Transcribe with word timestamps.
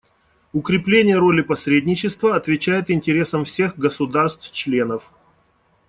Укрепление 0.51 1.19
роли 1.19 1.43
посредничества 1.43 2.35
отвечает 2.35 2.89
интересам 2.89 3.45
всех 3.45 3.77
государств-членов. 3.77 5.11